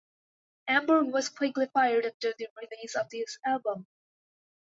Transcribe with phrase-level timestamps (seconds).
[0.67, 3.85] Amberg was quickly fired after the release of the album.